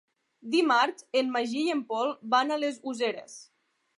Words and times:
Dimarts 0.53 1.05
en 1.21 1.29
Magí 1.35 1.61
i 1.67 1.75
en 1.75 1.85
Pol 1.93 2.11
van 2.35 2.51
a 2.51 2.59
les 2.65 2.83
Useres. 2.95 3.37